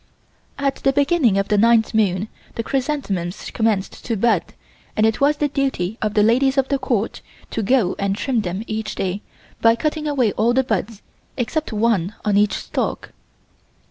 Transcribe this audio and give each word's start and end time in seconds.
At 0.57 0.77
the 0.77 0.91
beginning 0.93 1.37
of 1.37 1.49
the 1.49 1.59
ninth 1.59 1.93
moon 1.93 2.27
the 2.55 2.63
chrysanthemums 2.63 3.51
commence 3.51 3.87
to 3.89 4.17
bud 4.17 4.41
and 4.97 5.05
it 5.05 5.21
was 5.21 5.37
the 5.37 5.47
duty 5.47 5.99
of 6.01 6.15
the 6.15 6.23
ladies 6.23 6.57
of 6.57 6.69
the 6.69 6.79
Court 6.79 7.21
to 7.51 7.61
go 7.61 7.95
and 7.99 8.15
trim 8.15 8.41
them 8.41 8.63
each 8.65 8.95
day 8.95 9.21
by 9.61 9.75
cutting 9.75 10.07
away 10.07 10.31
all 10.31 10.55
the 10.55 10.63
buds 10.63 11.03
except 11.37 11.71
one 11.71 12.15
on 12.25 12.35
each 12.35 12.53
stalk. 12.55 13.11